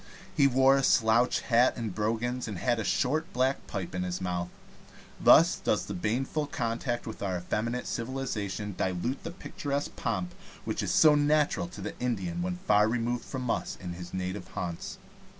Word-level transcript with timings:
He 0.35 0.47
wore 0.47 0.77
a 0.77 0.83
slouch 0.83 1.41
hat 1.41 1.77
and 1.77 1.93
brogans, 1.93 2.47
and 2.47 2.57
had 2.57 2.79
a 2.79 2.83
short 2.83 3.31
black 3.33 3.67
pipe 3.67 3.93
in 3.93 4.01
his 4.01 4.19
mouth. 4.19 4.49
Thus 5.19 5.57
does 5.57 5.85
the 5.85 5.93
baneful 5.93 6.47
contact 6.47 7.05
with 7.05 7.21
our 7.21 7.37
effeminate 7.37 7.85
civilization 7.85 8.73
dilute 8.75 9.23
the 9.23 9.29
picturesque 9.29 9.95
pomp 9.95 10.33
which 10.65 10.81
is 10.81 10.89
so 10.89 11.13
natural 11.13 11.67
to 11.67 11.81
the 11.81 11.93
Indian 11.99 12.41
when 12.41 12.55
far 12.67 12.87
removed 12.87 13.25
from 13.25 13.51
us 13.51 13.77
in 13.79 13.93
his 13.93 14.11
native 14.11 14.47
haunts. 14.57 14.97